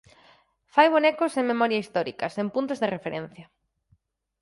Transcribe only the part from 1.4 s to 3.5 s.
memoria histórica, sen puntos de referencia;